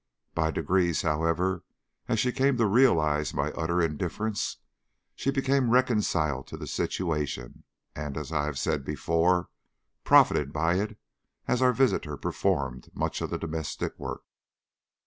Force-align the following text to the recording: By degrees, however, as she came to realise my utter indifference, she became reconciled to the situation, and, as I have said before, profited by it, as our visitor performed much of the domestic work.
By 0.33 0.49
degrees, 0.49 1.03
however, 1.03 1.63
as 2.07 2.19
she 2.19 2.31
came 2.31 2.57
to 2.57 2.65
realise 2.65 3.35
my 3.35 3.51
utter 3.51 3.79
indifference, 3.83 4.57
she 5.15 5.29
became 5.29 5.69
reconciled 5.69 6.47
to 6.47 6.57
the 6.57 6.65
situation, 6.65 7.65
and, 7.95 8.17
as 8.17 8.31
I 8.31 8.45
have 8.45 8.57
said 8.57 8.83
before, 8.83 9.49
profited 10.03 10.51
by 10.51 10.79
it, 10.79 10.97
as 11.47 11.61
our 11.61 11.71
visitor 11.71 12.17
performed 12.17 12.89
much 12.95 13.21
of 13.21 13.29
the 13.29 13.37
domestic 13.37 13.99
work. 13.99 14.23